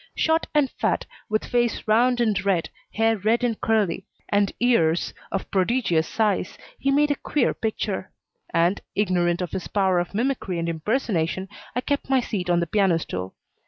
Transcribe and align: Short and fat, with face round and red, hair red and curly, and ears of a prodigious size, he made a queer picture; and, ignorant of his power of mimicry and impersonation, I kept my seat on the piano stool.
Short 0.15 0.47
and 0.55 0.71
fat, 0.71 1.05
with 1.29 1.45
face 1.45 1.87
round 1.87 2.19
and 2.19 2.43
red, 2.43 2.71
hair 2.95 3.19
red 3.19 3.43
and 3.43 3.61
curly, 3.61 4.07
and 4.29 4.51
ears 4.59 5.13
of 5.31 5.41
a 5.43 5.45
prodigious 5.45 6.07
size, 6.07 6.57
he 6.79 6.89
made 6.89 7.11
a 7.11 7.15
queer 7.15 7.53
picture; 7.53 8.11
and, 8.51 8.81
ignorant 8.95 9.43
of 9.43 9.51
his 9.51 9.67
power 9.67 9.99
of 9.99 10.15
mimicry 10.15 10.57
and 10.57 10.67
impersonation, 10.67 11.47
I 11.75 11.81
kept 11.81 12.09
my 12.09 12.19
seat 12.19 12.49
on 12.49 12.61
the 12.61 12.65
piano 12.65 12.97
stool. 12.97 13.35